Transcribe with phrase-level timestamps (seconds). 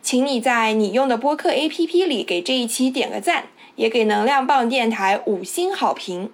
[0.00, 6.30] 请你在你用的播客 APP 里给这一期点个赞，也给能量棒电台五星好评。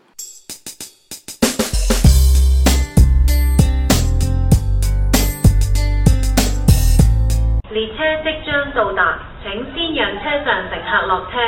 [7.71, 11.39] 列车即将到达，请先让车上乘客落车。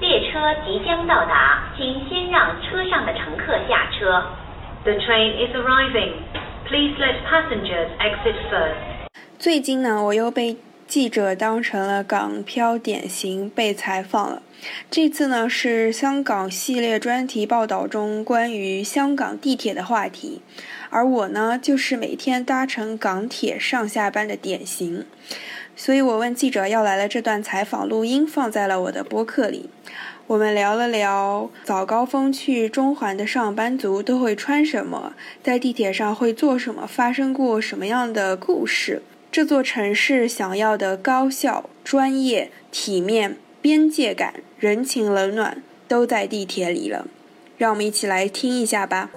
[0.00, 4.22] 列车即将到达，请先让车上的乘客下车。
[4.84, 6.12] The train is arriving.
[6.68, 8.74] Please let passengers exit first.
[9.38, 10.58] 最近呢，我又被
[10.94, 14.40] 记者当成了港漂典型被采访了。
[14.88, 20.40] 这次呢是香港系列专题报道中关于香港地铁的话题，
[20.90, 25.04] 而我呢就是每天搭乘港铁上下班的典型。
[25.74, 29.68] 所以我问记者要来了这段采访录音，放在了我的播客里。
[30.28, 39.02] 我们聊了聊早高峰去中环的上班族都会穿什么，在地铁上会做什么，发生过什么样的故事。
[39.34, 47.08] 这座城市想要的高效、专业、体面、边界感、人情冷暖，都在地铁里了。
[47.58, 49.10] 让我们一起来听一下吧。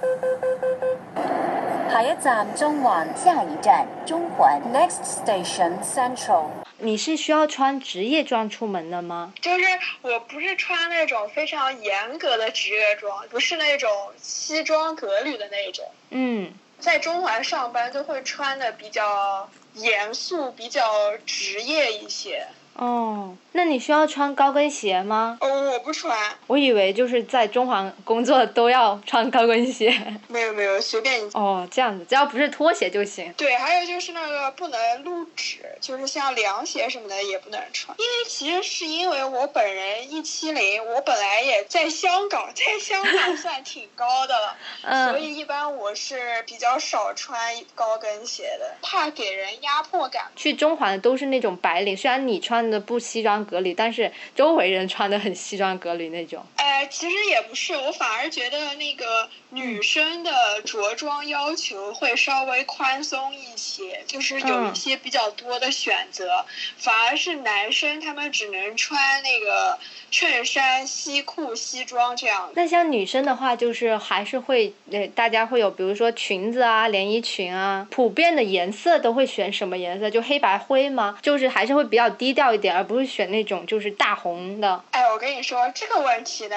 [1.92, 4.60] 下一站中环，下一站中环。
[4.74, 6.48] Next station Central。
[6.80, 9.34] 你是需要穿职业装出门的吗？
[9.40, 9.66] 就是
[10.02, 13.88] 我不是穿那种非常严格的职业装，不是那种
[14.20, 15.86] 西装革履的那种。
[16.10, 22.48] 嗯，在中环上班就会穿的比较严肃，比较职业一些。
[22.78, 25.38] 哦，那你需要穿高跟鞋吗？
[25.42, 26.16] 哦，我不穿，
[26.46, 29.92] 我以为就是在中环工作都要穿高跟鞋。
[30.28, 31.30] 没有没有，随便你。
[31.34, 33.34] 哦，这样子，只要不是拖鞋就行。
[33.36, 37.98] 对，还有就是那个不能露趾，就是像凉鞋什么的也不能穿。
[37.98, 44.56] 因为其实是因为我本人一七零，我本来也在香港，在香港算挺高的了，
[44.86, 47.40] 嗯所以一般我是比较少穿
[47.74, 50.26] 高跟鞋的，怕给人压迫感。
[50.36, 56.44] 去中环的都是那种白领，虽然你穿的不西装革履，但是周围人穿的很西装革履那种。
[56.68, 66.46] 哎，其实也不是，我反而觉得那个女生的着装要求会稍微宽松一些，就是有嗯一些比较多的选择。
[66.78, 69.80] 反而是男生他们只能穿那个
[70.12, 72.52] 衬衫、西裤、西装这样。
[72.54, 80.10] 那像女生的话，就是还是会呃，大家会有比如说裙子啊、连衣裙啊，普遍的颜色都会选什么颜色？
[80.10, 81.18] 就黑白灰吗？
[81.22, 84.84] 就是还是会比较低调一点，而不是选那种就是大红的。
[84.92, 86.57] 哎，我跟你说这个问题呢，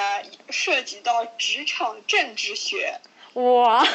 [0.51, 3.01] 涉及到职场政治学。
[3.35, 3.87] 哇，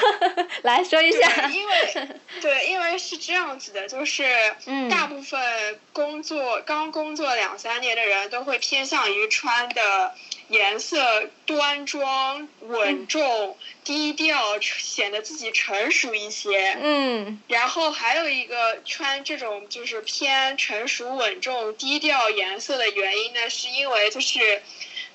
[0.64, 1.50] 来说一下。
[1.50, 2.08] 因为
[2.42, 4.24] 对，因为是这样子的，就是
[4.66, 10.16] 嗯大部分工作刚工作两三年的人都会偏向于穿的
[10.48, 16.78] 颜色端庄、稳重、低调，显得自己成熟一些。
[16.82, 24.64] 嗯然后还有一个穿这种就是偏成熟、稳重、低调颜色的原因呢，是因为就是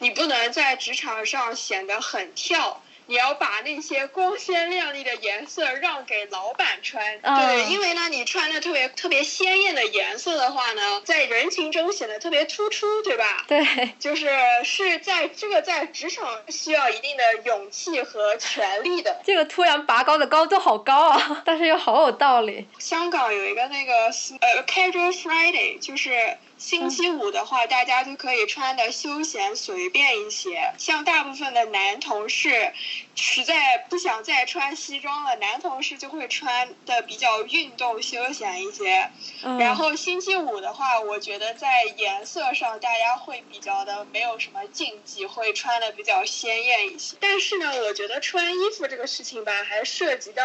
[0.01, 2.83] 你不能在职场上显得很跳。
[3.07, 13.45] 你要把那些光鲜亮丽的颜色让给老板穿，嗯对，因为呢，你穿的特别特别鲜艳的颜色的话呢，在人群中显得特别突出，对吧？
[13.49, 13.67] 对，
[13.99, 14.31] 就是
[14.63, 19.21] 是在这个在职场需要一定的勇气和权力的。
[19.25, 22.69] 这个突然拔高的高度好高啊，但是又好有道理。
[22.79, 24.05] 香港有一个那个
[24.39, 30.75] 呃 casual Friday，就是星期五的话，大家就可以穿的休闲随便一些。
[30.77, 32.75] 像大部分的男同事，
[33.17, 39.11] 实在不想再穿西装了，男同事就会穿的比较运动休闲一些。
[39.43, 47.17] 嗯、然后星期五的话，我觉得在颜色上大家会比较的没有什么禁忌，会穿的比较鲜艳一些。
[47.21, 50.45] 但是呢，我觉得穿衣服这个事情吧，还涉及到。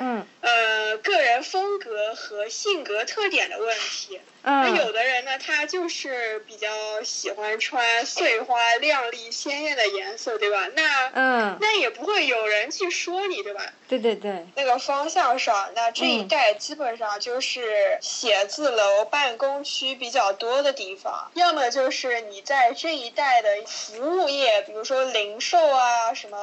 [0.00, 4.20] 嗯呃，个人风格和性格特点的问题。
[4.48, 6.68] 那嗯有的人呢，他就是比较
[7.04, 10.66] 喜欢穿碎花、亮丽、鲜艳的颜色，对吧？
[10.74, 13.62] 那嗯，那也不会有人去说你，对吧？
[13.88, 16.28] 对对对，那个方向上，那这一嗯。
[16.28, 26.38] 带基本上就是写字楼、办公区比较多的地方，要么就是你在这一带的服务业，比如说零售啊，什么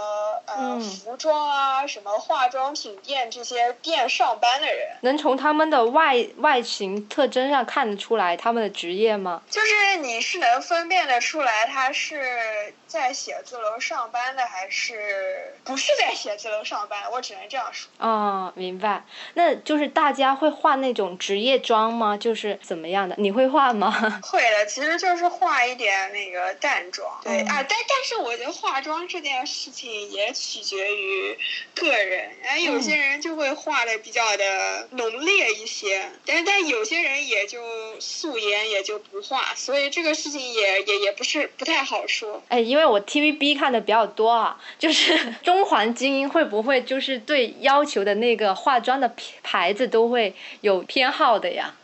[0.46, 0.82] 呃、嗯。
[0.82, 4.88] 服装啊，什么化妆品店这些店上班的人。
[5.02, 9.42] 能从他们的外外形特征上看得出来他们的职业吗？
[9.50, 17.12] 就是你是能分辨得出来，他是在写字楼上班的，还是不是在写字楼上班？
[17.12, 17.90] 我只能这样说。
[18.00, 19.04] 哦，明白。
[19.34, 22.18] 那就是大家会化那种职业妆吗？
[22.18, 23.16] 就是怎么样的？
[23.18, 23.92] 你会画吗？
[24.24, 27.10] 会的，其实就是化一点那个淡妆。
[27.24, 31.38] 对、嗯啊，但但是我觉得化妆这件事情也取决于
[31.74, 37.62] 个人，哎，有些人就会化的比较的浓烈一些，但但有些人也就
[38.00, 42.44] 素颜也就不化，所以这个事情也也也不是不太好说。
[42.50, 49.14] 哎，因为我 TVB 看的比较多啊，就是 中环精英会不会就是对要求的那个化妆的
[49.44, 51.76] 牌子都会有偏好的呀？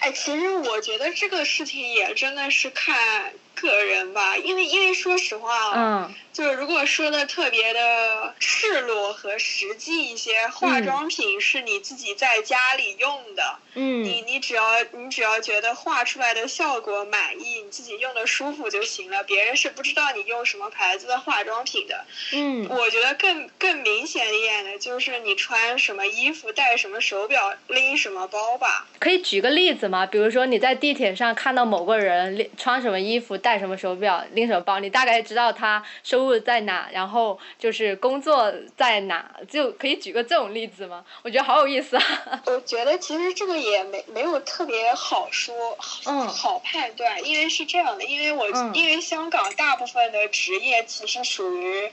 [0.00, 3.32] 哎，其实我觉得这个事情也真的是看
[3.68, 22.04] 个人吧，因为因为说实话啊，嗯就是如果说的特别的赤裸和实际一些，化妆品是你自己在家里用的，嗯你你只要你只要觉得画出来的效果满意，你自己用的舒服就行了，别人是不知道你用什么牌子的化妆品的。
[22.32, 28.86] 嗯我觉得更更明显一点的就是你穿什么衣服、戴什么手表、拎什么包吧。
[29.00, 30.06] 可以举个例子吗？
[30.06, 41.04] 比如说你在地铁上看到某个人穿什么衣服、戴什么手表、拎什么包，你大概知道他收入在哪，然后就是工作在哪，就可以举个这种例子吗？
[41.22, 42.02] 我觉得好有意思啊。
[42.46, 45.54] 我觉得其实这个也没没有特别好说，
[46.06, 51.90] 嗯好判断，因为是这样的，因为我、嗯因为香港大部分的职业其实属于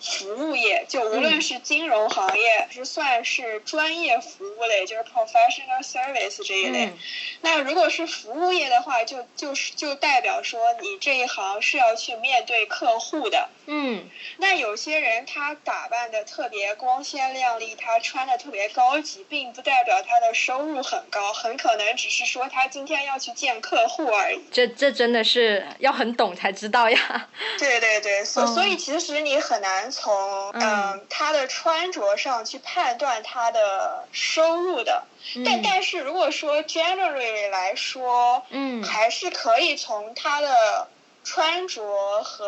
[0.00, 6.86] 服务业，就无论嗯是金融行业，是算是专业服务类，就是 professional service 这一类。
[6.86, 6.98] 嗯
[7.40, 13.48] 那如果是服务业的话，就就是就代表说你这一行是要去面对客户的。
[13.66, 14.08] 嗯
[14.38, 24.40] 那有些人他打扮的特别光鲜亮丽，他穿的特别高级，并不代表他的收入很高，很可能只是说他今天要去见客户而已。
[24.50, 27.28] 这这真的是要很懂才知道呀。
[27.58, 35.04] 对对对，所、嗯所以其实你很难从嗯嗯他的穿着上去判断他的收入的。
[35.44, 40.88] 但嗯但是如果说 generally 来说，嗯还是可以从他的
[41.24, 42.46] 穿着和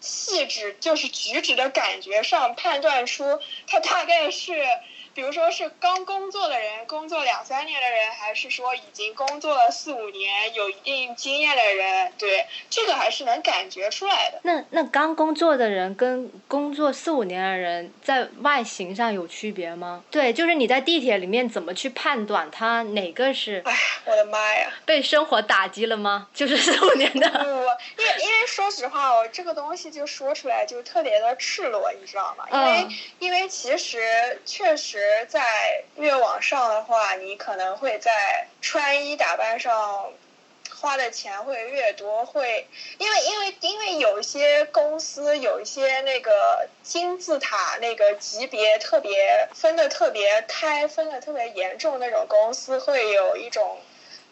[0.00, 4.64] 气质，就是举止的感觉上判断出他大概是，
[5.14, 14.40] 比如说是刚工作的人，工作两三年的人，还是说已经工作了四五年，有一定经验的人，对，这个还是能感觉出来的。
[14.42, 20.02] 那那刚工作的人跟工作四五年的人在外形上有区别吗？
[20.10, 23.72] 对，就是你在地铁里面怎么去判断他哪个是哎，
[24.04, 24.72] 我的妈呀！
[24.84, 26.28] 被生活打击了吗？
[26.34, 27.28] 就是四五年的。
[27.28, 32.46] 不不，因为因为说实话，我这个东西就说出来就特别的赤裸，你知道吗？
[32.50, 40.12] 因为、嗯因为其实确实在越往上的话，你可能会在穿衣打扮上。
[40.80, 42.66] 花的钱会越多，会
[42.98, 53.78] 因为因为因为有一些公司有一些那个金字塔那个级别特别分的特别开，分的特别严重那种公司，会有一种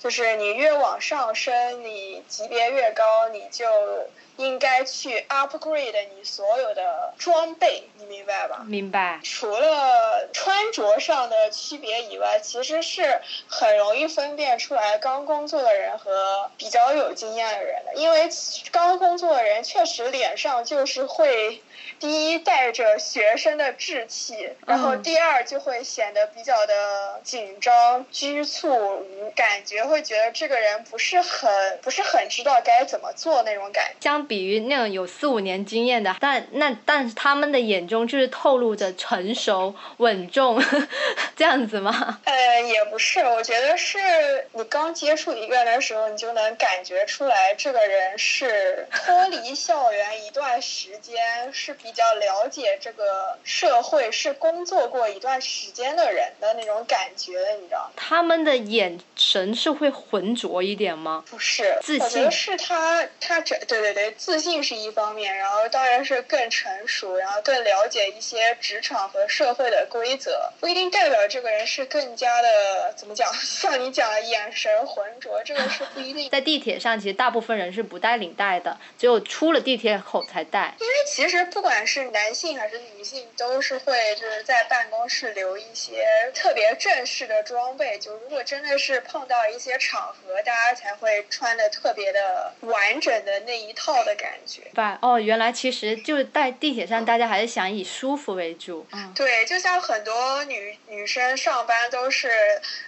[0.02, 3.64] 就是你越往上升，你级别越高，你就
[4.37, 8.64] 应该去 upgrade 你所有的装备，你明白吧？
[8.66, 9.21] 明白。
[9.23, 18.28] 除了穿着上的区别以外，其实是很容易分辨出来刚工作的人和比较有经验的人的，因为
[18.73, 21.62] 刚工作的人确实脸上就是会。
[21.99, 33.97] 第一，带着学生的稚气，然后嗯第二就会显得比较的紧张、拘促，感觉会觉得这个人不是很不是很知道该怎么做那种感觉。
[34.00, 40.61] 相比于那种有四五年经验的，但那但是他们的眼中就是透露着成熟稳重，
[41.37, 42.21] 这样子吗？
[42.25, 43.99] 呃，也不是，我觉得是
[44.52, 57.92] 你刚接触一个人的时候，你就能感觉出来，这个人是脱离校园一段时间，是比较了解这个社会，是工作过一段时间的人的那种感觉的，你知道吗？
[57.95, 61.23] 他们的眼神是会浑浊一点吗？
[61.31, 76.28] 不是，自我觉得信是他，他这对对对，自信是一方面，然后当然是更成熟，然后更了解一些职场和社会的规则，不一定代表这个人是更加的怎么讲， 像你讲的眼神浑浊，这个是不一定。
[76.28, 80.75] 在地铁上，其实大部分人是不带领带的，只有出了地铁口才带。
[80.81, 86.04] 因为其实不管是男性还是女性，都是会就是在办公室留一些
[86.35, 87.99] 特别正式的装备。
[87.99, 94.62] 就如果真的是碰到一些场合，大家才会穿的特别的完整的那一套的感觉。
[94.75, 98.87] 吧，哦，原来其实就是在地铁上，大家还是想以舒服为主。
[98.92, 102.30] 嗯，对，就像很多女女生上班都是，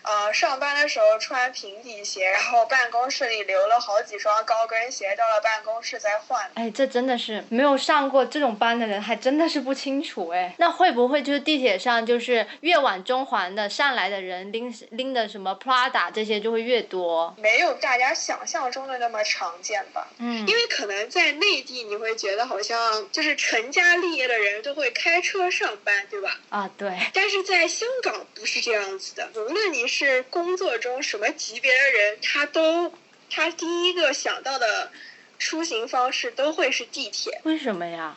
[0.02, 6.50] 呃，上班的时候穿平底鞋，然后办公室里留了好几双高跟鞋，到了办公室再换。
[6.54, 10.54] 哎，这真的是没有上过这种班的人，还真的是不清楚哎。
[10.58, 17.34] 那会不会就是地铁上，就是越往中环的上来的人拎拎的什么 Prada 这些就会越多？
[17.38, 20.06] 没有大家想象中的那么常见吧？
[20.18, 26.38] 嗯，因为可能在内地，你会觉得好像就是成家立业的人都会开车上班，对吧？
[26.50, 32.92] 啊，对，但是在香港不是这样子的，无论你是工作中什么级别的人，他都
[33.30, 34.90] 他第一个想到的
[35.44, 37.38] 出行方式都会是地铁。
[37.42, 38.16] 为什么呀？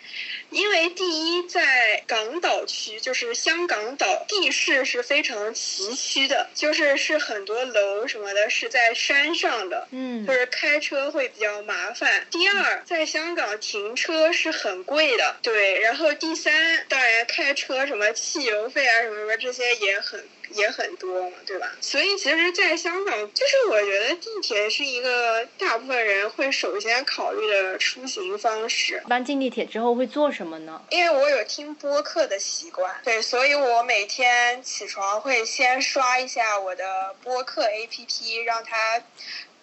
[0.49, 12.25] 因为第一，在港岛区，就是香港岛地势是非常崎岖的，就是是很多楼什么的是在山上的，嗯就是开车会比较麻烦。
[12.31, 15.81] 第二，在香港停车是很贵的，对。
[15.81, 21.71] 然后第三，当然开车什么汽油费啊什么什么这些也很也很多嘛，对吧？
[21.81, 29.01] 所以其实，在香港，就是我觉得地铁是一个大部分人会首先考虑的出行方式。
[29.05, 30.81] 一般进地铁之后会做什么呢？
[30.89, 39.01] 因为我有听播客的习惯，对，所以我每天起床会先刷一下我的播客 APP，让它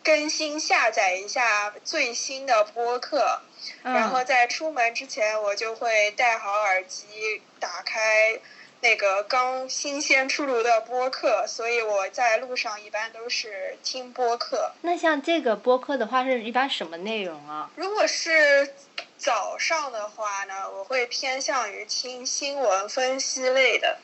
[0.03, 3.41] 更新下载一下最新的播客，
[3.83, 8.39] 然后在出门之前，我就会戴好耳机，打开
[8.85, 14.73] 那个刚新鲜出炉的播客，所以我在路上一般都是听播客。
[14.83, 17.71] 那像这个播客的话，是一般什么内容啊？
[17.77, 18.75] 如果是
[19.25, 23.97] 早上的话呢，我会偏向于听新闻分析类的；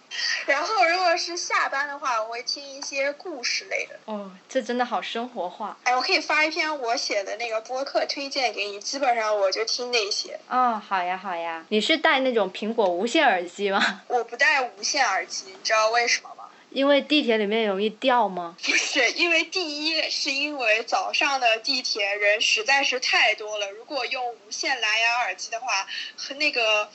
[0.47, 4.01] 然后如果是下班的话，我会听一些故事类的。
[4.07, 5.77] 哦，这真的好生活化。
[5.85, 10.41] 哎，我可以发一篇我写的那个播客推荐给你，基本上我就听那些。
[10.49, 11.67] 哦，好呀好呀。
[11.69, 14.01] 你是戴那种苹果无线耳机吗？
[14.09, 16.40] 我不戴无线耳机，你知道为什么吗？
[16.71, 18.57] 因为地铁里面容易掉吗？
[18.65, 25.87] 不是，因为第一是因为早上的地铁人实在是太多了，如果用无线蓝牙耳机的话，
[26.17, 26.91] 和那个。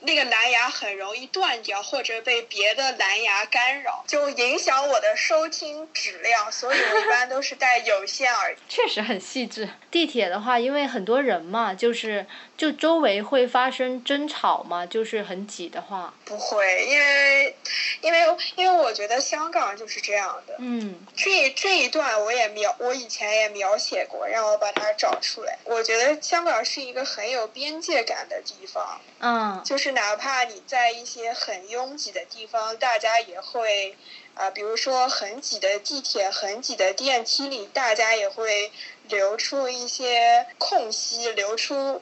[0.00, 8.60] 那个蓝牙很容易断掉，或者被别的蓝牙干扰，就影响我的收听质量，所以我一般都是戴有线耳机。
[8.68, 9.68] 确实很细致。
[9.90, 12.24] 地铁的话，因为很多人嘛，就是
[12.58, 16.12] 就周围会发生争吵吗，就是很挤的话。
[16.24, 17.56] 不会，因为
[18.00, 18.18] 因为
[18.56, 20.56] 因为我觉得香港就是这样的。
[20.58, 25.56] 嗯，这这一段我也描，我以前也描写过，让我把它找出来。
[25.64, 29.00] 我觉得香港是一个很有边界感的地方。
[29.20, 33.96] 嗯，就是哪怕你在一些很拥挤的地方，大家也会，
[34.38, 38.70] 啊、比如说很挤的地铁、很挤的电梯里，大家也会
[39.08, 42.00] 留出一些空隙，留出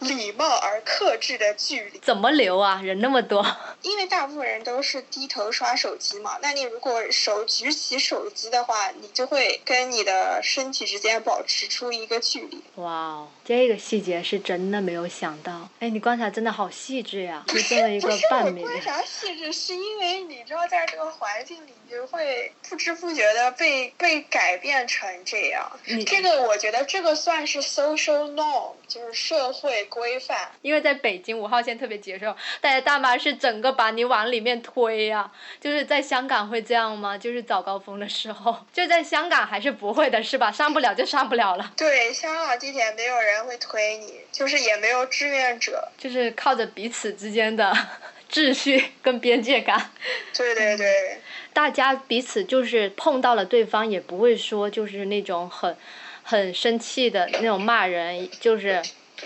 [0.00, 1.98] 礼貌而克制的距离。
[2.00, 2.80] 怎么留啊？
[2.82, 3.46] 人那么多。
[3.82, 12.62] 因为大部分人都是低头刷手机嘛，那你如果手举起手机的话，你就会跟你的身体之间保持出一个距离。
[12.76, 15.68] 哇哦，这个细节是真的没有想到。
[15.80, 18.62] 哎，你观察真的好细致呀，就这么一不是我个半米。
[18.62, 25.70] 观察细致，是因为你知道，在这个环境里，你就会不知不觉的被被改变成这样。
[25.86, 30.50] 你这个我觉得这个算是 social norm，就是社会规范。
[30.62, 37.18] 因为在北京五号线特别挤的时候，大家大妈是整个把你往里面推呀、就是在香港会这样吗？
[37.18, 40.50] 就是早高峰的时候，就在香港还是不会的，是吧？
[40.50, 45.88] 上不了就上不了了，对，香港地铁没有人会推你，就是也没有志愿者。
[45.98, 47.76] 就是靠着彼此之间的
[48.30, 49.90] 秩序跟边界感。
[50.32, 51.20] 对对对。
[51.54, 55.74] 大家彼此就是碰到了对方，也不会说就是那种很
[56.22, 58.82] 很生气的那种骂人，就是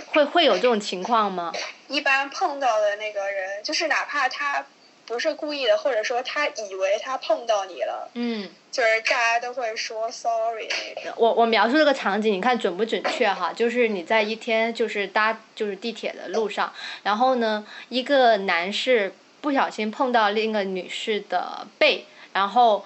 [0.08, 1.52] 会会有这种情况吗？
[1.88, 4.66] 一般碰到的那个人，就是哪怕他
[5.06, 11.14] 不是故意的，或者说他以为他碰到你了，嗯，就是大家都会说 sorry 那种。
[11.16, 13.50] 我我描述这个场景，你看准不准确哈？
[13.54, 16.70] 就是你在一天就是搭就是地铁的路上，
[17.02, 22.85] 然后呢，一个男士不小心碰到另一个女士的背，然后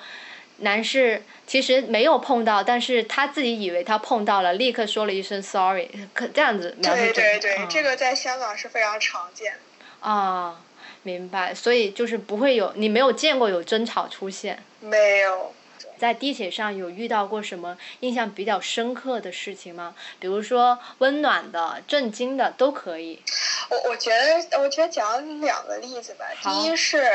[0.58, 10.08] 男士其实没有碰到，但是他自己以为他碰到了，立刻说了一声 sorry，可这样子描述对对对，嗯这个在香港是非常常见的。
[10.08, 10.60] 啊，
[11.02, 14.62] 明白，所以就是不会有你没有见过有争吵出现。
[14.80, 15.54] 没有。
[16.02, 19.94] 在地铁上有遇到过什么印象比较深刻的事情吗？
[20.18, 23.22] 比如说温暖的、震惊的都可以。
[23.70, 24.10] 我我觉
[24.50, 26.26] 得，我觉得讲两个例子吧。
[26.42, 27.08] 第一是，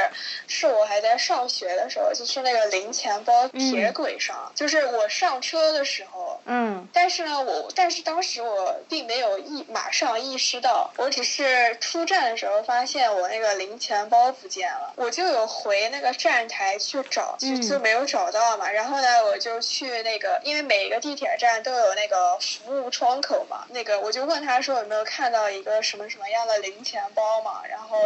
[0.48, 6.40] 是我还在上学的时候，就是那个零钱包铁轨上，就是我上车的时候。
[6.46, 6.88] 嗯。
[6.94, 18.72] 但是呢，我但是当时我并没有意马上意识到，我只是出站的时候发现我那个零钱包不见了，我就有回那个站台去找，就就没有找到嘛。
[18.78, 27.98] 然后呢，我就去那个，因为每一个地铁站都有那个服务窗口嘛，那个我就问他说有没有看到一个什么什么样的零钱包嘛，然后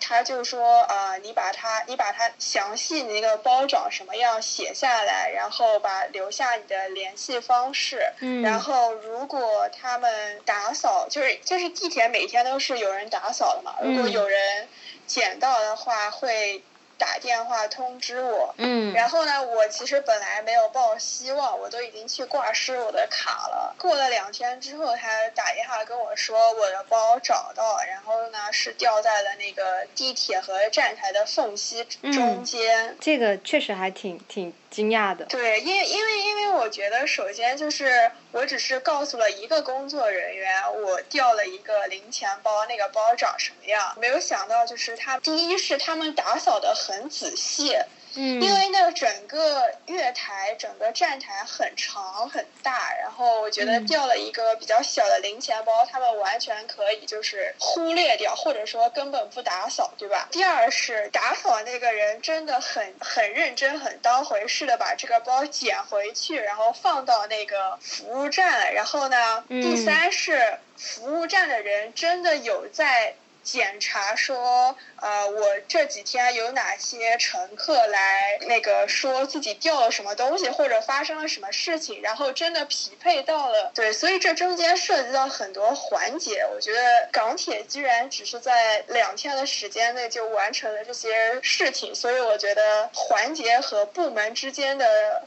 [0.00, 8.00] 他就说呃，你把它你把它详细你那个包长什么样写下来，然后把留下你的联系方式，
[8.42, 14.66] 然后如果他们打扫，就是就是地铁每天都是有人打扫的嘛，如果有人
[15.06, 16.62] 捡到的话会。
[17.04, 23.74] 打电话通知我，嗯，然后呢，我其实本来没有抱希望，我都已经去挂失我的卡了。
[23.78, 32.96] 过了两天之后，他打电话跟我说我的包找到，然后呢是掉在了那个地铁和站台的缝隙中间。
[32.98, 34.54] 这个确实还挺挺。
[34.74, 40.50] 惊讶的，对，因为因为因为我觉得，首先就是我只是告诉了一个工作人员，
[40.82, 47.76] 我掉了一个零钱包，那个包长什么样，没有想到就是他，第一是他们打扫的很仔细。
[48.16, 60.28] 嗯，因为那个整个月台、整个站台很长很大，然后我觉得掉了一个比较小的零钱包，他们完全可以就是忽略掉，或者说根本不打扫，对吧？
[60.30, 68.72] 第二是打扫那个人真的很很认真、很当回事的把这个包捡回去，然后放到那个服务站。
[68.74, 73.16] 然后呢，第三是服务站的人真的有在。
[73.44, 86.42] 检查说，呃，我这几天有哪些乘客来那个说自己掉了什么东西，或者发生了什么事情，然后真的匹配到了，对，所以这中间涉及到很多环节。
[86.54, 95.22] 我觉得港铁居然只是在两天的时间内就完成了这些事情，所以我觉得环节和部门之间的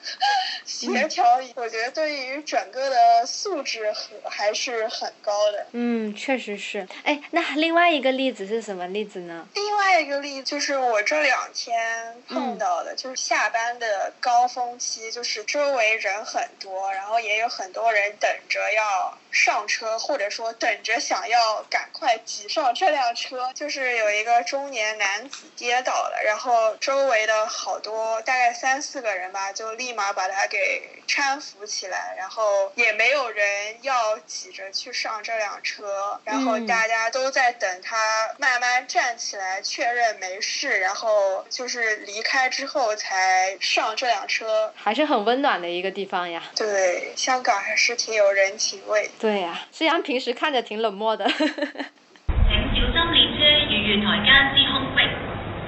[0.65, 5.67] 协调，我觉得对于整个的素质和还是很高的。
[5.73, 6.87] 嗯，确实是。
[7.03, 8.06] 哎，那另外一个。
[8.11, 9.47] 例子是什么例子呢？
[9.53, 23.51] 另外一个例子就是我这两天碰到的，就是下班的高峰期，就是周围人很多，然后也有很多人等着要上车，或者说等着想要赶快挤上这辆车。
[23.53, 37.95] 就是有一个中年男子跌倒了，然后周围的好多大概三四个人吧，就立马把他给搀扶起来，然后也没有人要挤着去上这辆车，然后大家都在等他。
[38.39, 46.43] 慢慢站起来，确认没事，然后就是离开之后才上这辆车，还是很温暖的一个地方呀。
[46.55, 49.09] 对，香港还是挺有人情味。
[49.19, 51.25] 对呀，虽然平时看着挺冷漠的。
[51.29, 54.99] 请小心列车与月台间之空隙，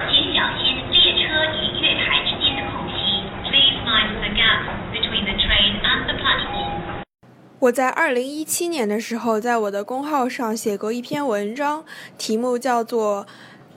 [0.08, 3.20] 请小心列车与月台之间的空隙。
[3.44, 4.60] Please mind the gap
[4.92, 7.04] between the train and the platform.
[7.60, 11.84] 我在二零一七年的时候，在我的公号上写过一篇文章，
[12.16, 13.26] 题目叫做《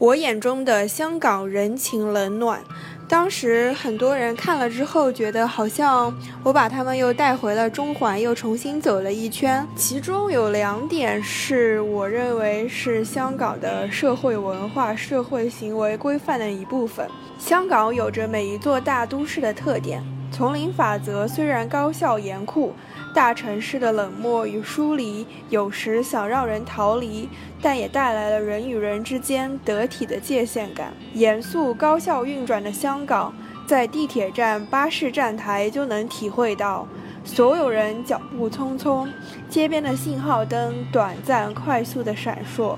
[0.03, 2.59] 我眼中的香港人情冷暖》。
[3.07, 6.13] 当时很多人看了之后，觉得好像
[6.43, 9.65] 我把他们又带回了中环，又重新走了一圈。
[9.77, 17.07] 其中有两点是我认为是香港的社会文化、社会行为规范的一部分。
[17.39, 22.73] 香港有着每一座大都市的特点，丛林法则虽然高效严酷。
[23.13, 27.29] 大城市的冷漠与疏离，有时想让人逃离，
[27.61, 30.91] 但也带来了人与人之间得体的界限感。
[31.13, 33.31] 严肃高效运转的香港，
[33.67, 36.87] 在地铁站、巴士站台就能体会到。
[37.23, 39.07] 所有人脚步匆匆，
[39.47, 42.75] 街边的信号灯短暂、快速的闪烁。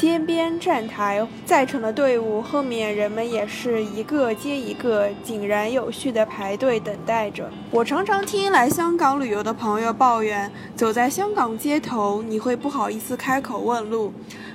[0.00, 7.50] 街边站台在场的队伍后面，人们也是一个接一个，井然有序地排队等待着。
[7.70, 14.10] 我常常听来香港旅游的朋友抱怨，走在香港街头，你会不好意思开口问路，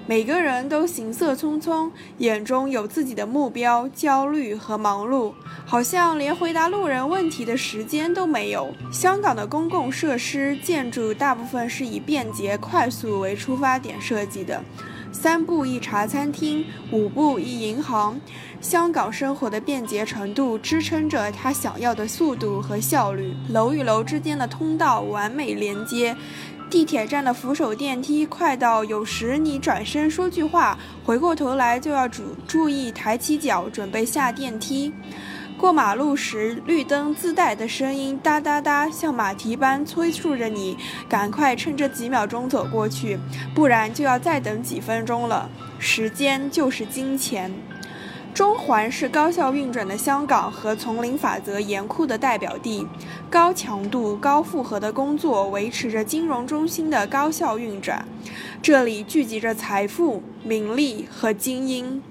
[0.08, 5.32] 每个人都行色匆匆，眼中有自己的目标、焦虑和忙碌，
[5.64, 8.74] 好像连回答路人问题的时间都没有。
[8.92, 14.60] 香港的公共设施建筑大部分是以便捷、快速为出发点设计的。
[15.16, 18.20] 三步一茶餐厅，五步一银行。
[18.60, 23.34] 香港生活的便捷程度支撑着他想要的速度和效率。
[23.50, 26.14] 楼与楼之间的通道完美连接，
[26.70, 34.92] 地铁站的扶手电梯快到有时你转身说句话，回过头来就要注注意抬起脚准备下电梯。
[35.58, 43.18] 过马路时，绿灯自带的声音哒哒哒，像马蹄般催促着你赶快趁这几秒钟走过去，
[43.54, 45.50] 不然就要再等几分钟了。
[45.80, 47.54] 时间就是金钱。
[48.34, 52.86] 中环是高效运转的香港和丛林法则严酷的代表地，
[53.30, 58.06] 高强度、高负荷的工作维持着金融中心的高效运转。
[58.62, 62.04] 这里聚集着财富、名利和精英。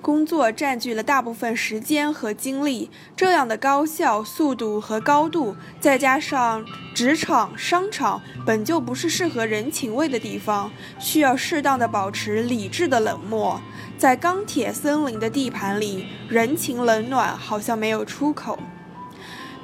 [0.00, 13.60] 工作占据了大部分时间和精力，这样的高效、速度和高度，再加上职场、商场本就不是适合人情味的地方，需要适当的保持理智的冷漠。
[13.98, 18.58] 在钢铁森林的地盘里，人情冷暖好像没有出口。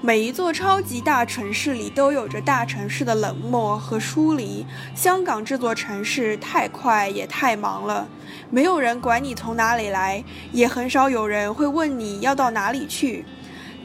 [0.05, 4.67] 每一座超级大城市里都有着大城市的冷漠和疏离。
[4.97, 8.09] 香港这座城市太快也太忙了，
[8.51, 13.25] 没有人管你从哪里来，也很少有人会问你要到哪里去。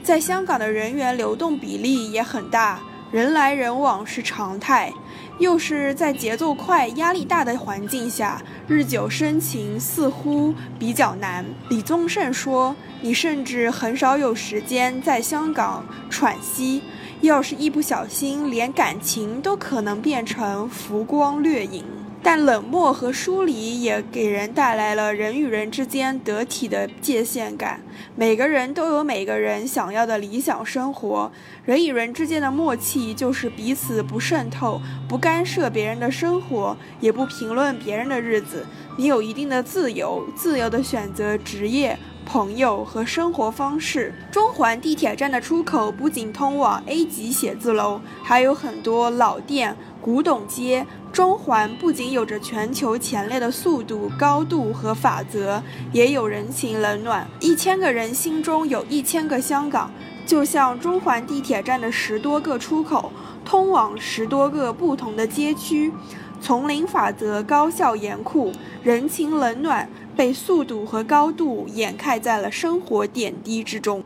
[0.01, 2.79] 在香港的人员流动比例也很大，
[3.11, 4.91] 人来人往是常态。
[5.39, 11.45] 又是在节奏快、压力大的环境下，日久生情似乎比较难。
[11.69, 16.81] 李宗盛说：“你甚至很少有时间在香港喘息，
[17.21, 21.83] 要是一不小心，连感情都可能变成浮光掠影。”
[22.29, 27.79] 但冷漠和疏离也给人带来了人与人之间得体的界限感。
[28.17, 31.31] 每个人都有每个人想要的理想生活。
[31.63, 38.65] 人与人之间的默契就是彼此不渗透，不干涉别人的生活，也不评论别人的日子。
[38.97, 44.13] 你有一定的自由，自由的选择职业、朋友和生活方式。
[44.29, 50.85] 中环地铁站的出口不仅通往 A 级写字楼，还有很多老店、古董街。
[51.17, 55.59] 中环不仅有着全球前列的速度、高度和法则，
[55.91, 57.27] 也有人情冷暖。
[57.39, 59.89] 一千个人心中有一千个香港，
[60.27, 63.11] 就像中环地铁站的十多个出口，
[63.43, 65.91] 通往十多个不同的街区。
[66.39, 68.51] 丛林法则高效严酷，
[68.83, 74.03] 人情冷暖被速度和高度掩盖在了生活点滴之中。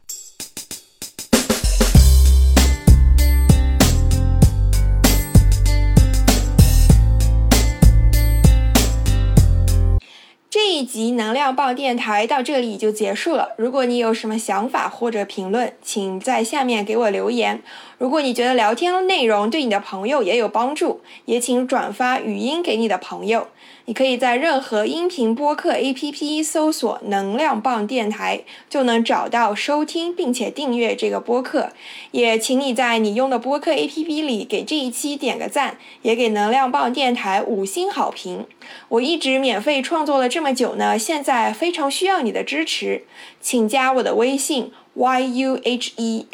[10.72, 13.50] 一集能量报电台到这里就结束了。
[13.58, 17.62] 如果你有什么想法或者评论，请在下面给我留言。
[18.02, 23.50] 如果你觉得聊天内容对你的朋友也有帮助，也请转发语音给你的朋友。
[23.86, 31.70] 你可以在任何音频播客 APP 搜索“能量棒电台”，就能找到收听并且订阅这个播客。
[32.10, 38.48] 也请你在你用的播客 APP 里给这一期点个赞，也给能量棒电台五星好评。
[38.90, 43.04] 我一直免费创作了这么久呢，现在非常需要你的支持，
[43.40, 46.30] 请加我的微信 yuhexyz，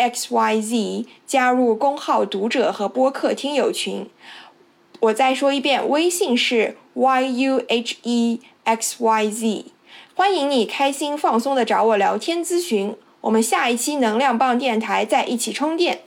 [1.26, 4.08] 加入公号读者和播客听友群。
[5.00, 7.76] 我再说一遍，微信是 yuhexyz，
[10.15, 12.96] 欢迎你开心放松的找我聊天咨询。
[13.22, 16.02] 我们下一期能量棒电台再一起充电。